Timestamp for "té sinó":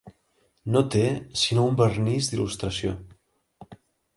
0.95-1.65